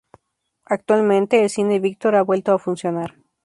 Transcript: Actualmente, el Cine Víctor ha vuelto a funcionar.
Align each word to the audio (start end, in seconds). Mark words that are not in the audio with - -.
Actualmente, 0.65 1.43
el 1.43 1.51
Cine 1.51 1.79
Víctor 1.79 2.15
ha 2.15 2.23
vuelto 2.23 2.53
a 2.53 2.57
funcionar. 2.57 3.13